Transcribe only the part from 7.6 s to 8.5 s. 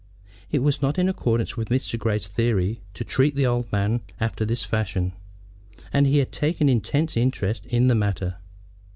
in the matter.